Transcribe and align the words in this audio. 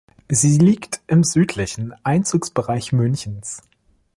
Sie 0.29 0.57
liegt 0.57 1.01
im 1.05 1.23
südlichen 1.23 1.93
Einzugsbereich 2.03 2.91
Münchens. 2.91 3.61